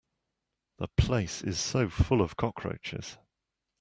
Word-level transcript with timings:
The 0.79 0.87
place 0.97 1.43
is 1.43 1.59
so 1.59 1.87
full 1.87 2.21
of 2.21 2.35
cockroaches. 2.35 3.19